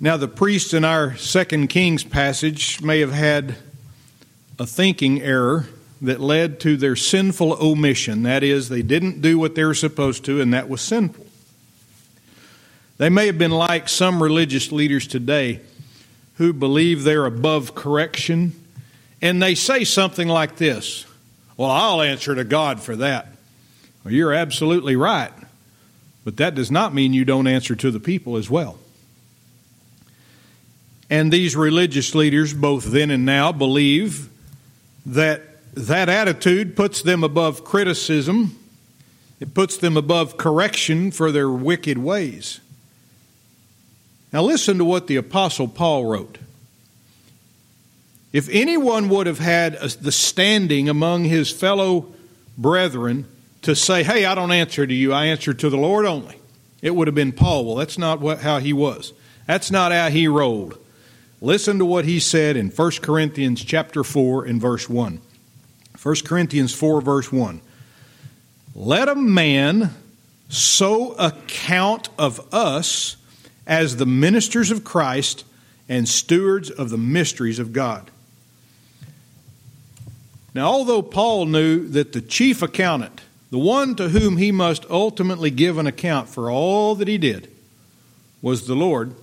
[0.00, 3.56] Now, the priests in our Second Kings passage may have had
[4.58, 5.68] a thinking error
[6.02, 8.22] that led to their sinful omission.
[8.22, 11.26] That is, they didn't do what they were supposed to, and that was sinful.
[12.98, 15.60] They may have been like some religious leaders today
[16.36, 18.52] who believe they're above correction,
[19.22, 21.06] and they say something like this
[21.56, 23.35] Well, I'll answer to God for that.
[24.06, 25.32] Well, you're absolutely right,
[26.24, 28.78] but that does not mean you don't answer to the people as well.
[31.10, 34.28] And these religious leaders, both then and now, believe
[35.06, 35.42] that
[35.74, 38.56] that attitude puts them above criticism,
[39.40, 42.60] it puts them above correction for their wicked ways.
[44.32, 46.38] Now, listen to what the Apostle Paul wrote.
[48.32, 52.14] If anyone would have had the standing among his fellow
[52.56, 53.26] brethren
[53.66, 56.38] to say, Hey, I don't answer to you, I answer to the Lord only,
[56.82, 57.64] it would have been Paul.
[57.64, 59.12] Well, that's not what, how he was.
[59.46, 60.78] That's not how he rolled.
[61.40, 65.20] Listen to what he said in 1 Corinthians chapter 4 and verse 1.
[66.00, 67.60] 1 Corinthians 4, verse 1.
[68.74, 69.90] Let a man
[70.48, 73.16] so account of us
[73.66, 75.44] as the ministers of Christ
[75.88, 78.10] and stewards of the mysteries of God.
[80.54, 85.50] Now, although Paul knew that the chief accountant, the one to whom he must ultimately
[85.50, 87.50] give an account for all that he did,
[88.42, 89.14] was the Lord,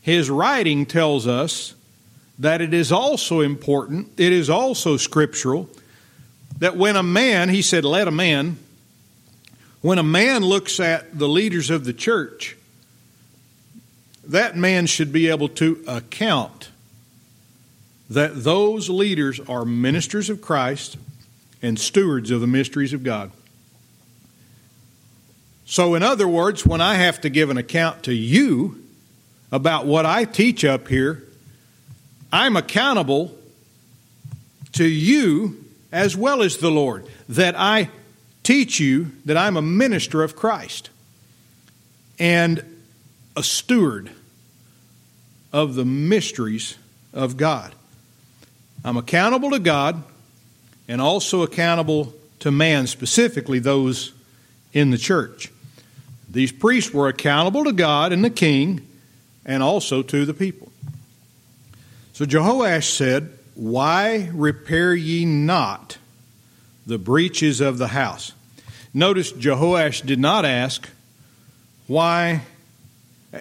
[0.00, 1.74] his writing tells us
[2.38, 5.68] that it is also important, it is also scriptural,
[6.58, 8.56] that when a man, he said, let a man,
[9.80, 12.56] when a man looks at the leaders of the church,
[14.24, 16.70] that man should be able to account
[18.08, 20.96] that those leaders are ministers of Christ
[21.62, 23.30] and stewards of the mysteries of God.
[25.72, 28.84] So, in other words, when I have to give an account to you
[29.50, 31.24] about what I teach up here,
[32.30, 33.34] I'm accountable
[34.72, 37.88] to you as well as the Lord, that I
[38.42, 40.90] teach you that I'm a minister of Christ
[42.18, 42.62] and
[43.34, 44.10] a steward
[45.54, 46.76] of the mysteries
[47.14, 47.74] of God.
[48.84, 50.02] I'm accountable to God
[50.86, 54.12] and also accountable to man, specifically those
[54.74, 55.50] in the church.
[56.32, 58.86] These priests were accountable to God and the king
[59.44, 60.72] and also to the people.
[62.14, 65.98] So Jehoash said, Why repair ye not
[66.86, 68.32] the breaches of the house?
[68.94, 70.88] Notice Jehoash did not ask,
[71.86, 72.42] Why?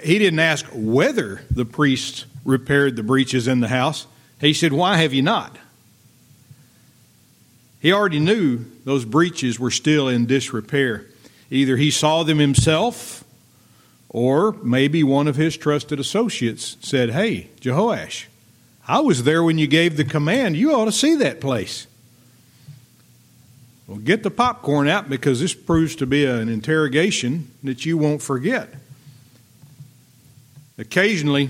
[0.04, 4.06] He didn't ask whether the priests repaired the breaches in the house.
[4.42, 5.58] He said, Why have you not?
[7.80, 11.06] He already knew those breaches were still in disrepair.
[11.52, 13.26] Either he saw them himself,
[14.10, 18.26] or maybe one of his trusted associates said, Hey, Jehoash,
[18.88, 20.56] I was there when you gave the command.
[20.56, 21.88] You ought to see that place.
[23.86, 28.22] Well, get the popcorn out because this proves to be an interrogation that you won't
[28.22, 28.74] forget.
[30.78, 31.50] Occasionally,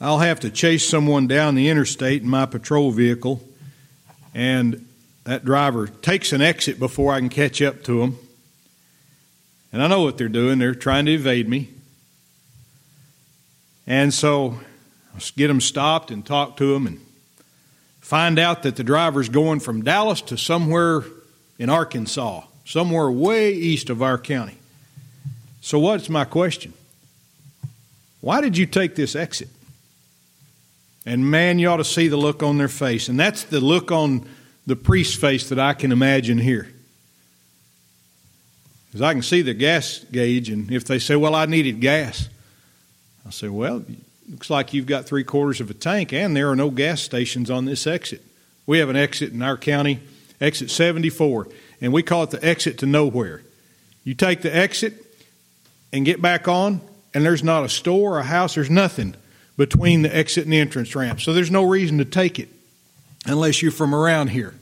[0.00, 3.46] I'll have to chase someone down the interstate in my patrol vehicle,
[4.34, 4.86] and
[5.30, 8.18] that driver takes an exit before I can catch up to them.
[9.72, 10.58] And I know what they're doing.
[10.58, 11.68] They're trying to evade me.
[13.86, 14.58] And so
[15.14, 17.00] I get them stopped and talk to them and
[18.00, 21.04] find out that the driver's going from Dallas to somewhere
[21.60, 24.56] in Arkansas, somewhere way east of our county.
[25.60, 26.72] So, what's my question?
[28.20, 29.48] Why did you take this exit?
[31.06, 33.08] And man, you ought to see the look on their face.
[33.08, 34.26] And that's the look on
[34.70, 36.68] the priest's face that I can imagine here.
[38.86, 42.28] Because I can see the gas gauge, and if they say, Well, I needed gas,
[43.26, 43.84] I say, Well,
[44.28, 47.50] looks like you've got three quarters of a tank, and there are no gas stations
[47.50, 48.22] on this exit.
[48.64, 49.98] We have an exit in our county,
[50.40, 51.48] exit 74,
[51.80, 53.42] and we call it the exit to nowhere.
[54.04, 54.94] You take the exit
[55.92, 56.80] and get back on,
[57.12, 59.16] and there's not a store, a house, there's nothing
[59.56, 61.20] between the exit and the entrance ramp.
[61.20, 62.50] So there's no reason to take it
[63.26, 64.54] unless you're from around here.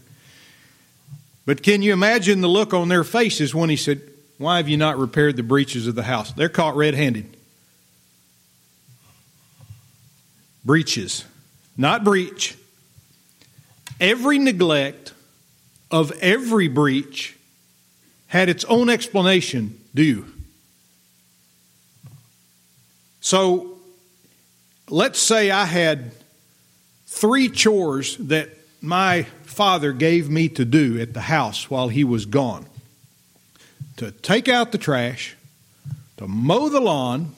[1.49, 4.03] But can you imagine the look on their faces when he said,
[4.36, 6.30] Why have you not repaired the breaches of the house?
[6.30, 7.34] They're caught red handed.
[10.62, 11.24] Breaches,
[11.74, 12.55] not breach.
[13.99, 15.14] Every neglect
[15.90, 17.34] of every breach
[18.26, 20.26] had its own explanation due.
[23.22, 23.78] So
[24.90, 26.12] let's say I had
[27.07, 28.51] three chores that
[28.89, 32.64] my father gave me to do at the house while he was gone
[33.99, 35.36] to take out the trash,
[36.16, 37.34] to mow the lawn,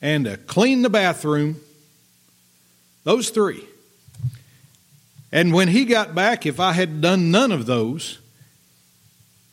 [0.00, 1.60] and to clean the bathroom.
[3.04, 3.64] Those three.
[5.32, 8.18] And when he got back, if I had done none of those,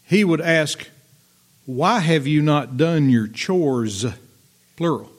[0.05, 0.89] he would ask,
[1.65, 4.05] Why have you not done your chores?
[4.75, 5.09] Plural.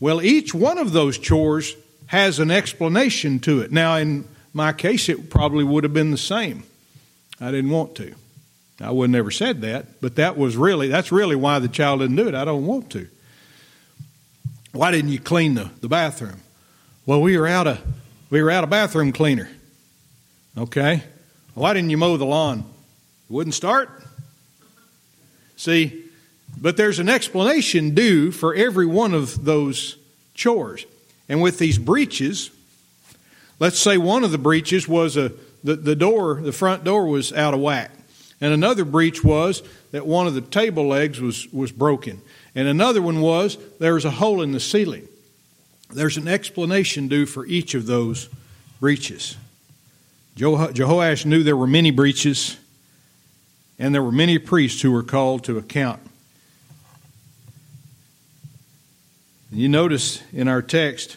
[0.00, 1.76] Well, each one of those chores
[2.14, 3.72] has an explanation to it.
[3.72, 6.62] Now, in my case, it probably would have been the same.
[7.40, 8.14] I didn't want to.
[8.80, 12.16] I would never said that, but that was really that's really why the child didn't
[12.16, 12.34] do it.
[12.34, 13.08] I don't want to.
[14.72, 16.40] Why didn't you clean the, the bathroom?
[17.04, 17.80] Well, we were out of
[18.30, 19.48] we were out of bathroom cleaner.
[20.56, 21.02] Okay.
[21.54, 22.60] Why didn't you mow the lawn?
[22.60, 23.90] It wouldn't start.
[25.56, 26.04] See,
[26.56, 29.96] but there's an explanation due for every one of those
[30.34, 30.86] chores.
[31.28, 32.50] And with these breaches,
[33.58, 35.32] let's say one of the breaches was a
[35.64, 37.90] the, the door, the front door was out of whack.
[38.40, 39.62] And another breach was
[39.92, 42.20] that one of the table legs was, was broken.
[42.54, 45.08] And another one was there was a hole in the ceiling.
[45.90, 48.28] There's an explanation due for each of those
[48.78, 49.36] breaches.
[50.36, 52.58] Jehoash knew there were many breaches,
[53.78, 56.00] and there were many priests who were called to account.
[59.43, 61.16] And you notice in our text,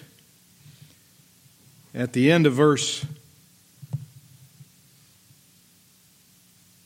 [1.95, 3.03] at the end of verse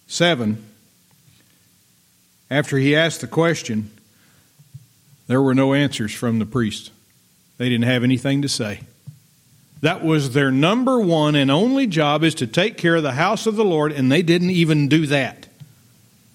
[0.08, 0.64] 7,
[2.50, 3.92] after he asked the question,
[5.28, 6.92] there were no answers from the priest.
[7.58, 8.82] They didn't have anything to say.
[9.82, 13.46] That was their number one and only job is to take care of the house
[13.46, 15.48] of the Lord, and they didn't even do that.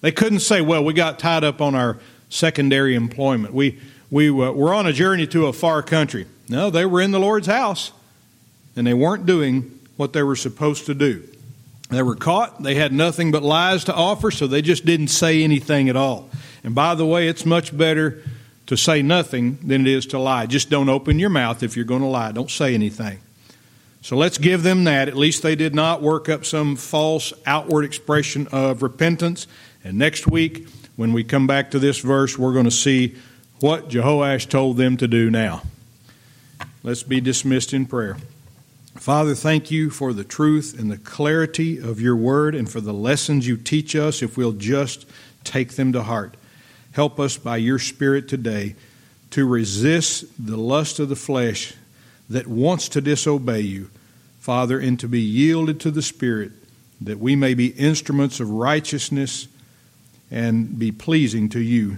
[0.01, 1.97] They couldn't say, well, we got tied up on our
[2.29, 3.53] secondary employment.
[3.53, 6.25] We, we uh, were on a journey to a far country.
[6.49, 7.91] No, they were in the Lord's house,
[8.75, 11.27] and they weren't doing what they were supposed to do.
[11.89, 12.63] They were caught.
[12.63, 16.29] They had nothing but lies to offer, so they just didn't say anything at all.
[16.63, 18.23] And by the way, it's much better
[18.65, 20.45] to say nothing than it is to lie.
[20.45, 22.31] Just don't open your mouth if you're going to lie.
[22.33, 23.19] Don't say anything.
[24.01, 25.07] So let's give them that.
[25.07, 29.47] At least they did not work up some false outward expression of repentance.
[29.83, 33.15] And next week, when we come back to this verse, we're going to see
[33.59, 35.63] what Jehoash told them to do now.
[36.83, 38.17] Let's be dismissed in prayer.
[38.95, 42.93] Father, thank you for the truth and the clarity of your word and for the
[42.93, 45.05] lessons you teach us if we'll just
[45.43, 46.35] take them to heart.
[46.93, 48.75] Help us by your Spirit today
[49.31, 51.73] to resist the lust of the flesh
[52.29, 53.89] that wants to disobey you,
[54.39, 56.51] Father, and to be yielded to the Spirit
[56.99, 59.47] that we may be instruments of righteousness
[60.31, 61.97] and be pleasing to you.